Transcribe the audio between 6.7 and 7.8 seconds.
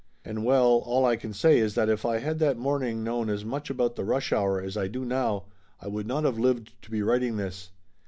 to be writing this!